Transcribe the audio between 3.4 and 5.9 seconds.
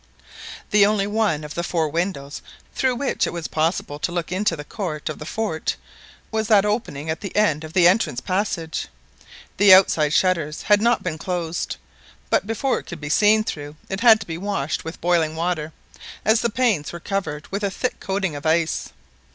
possible to look into the court of the fort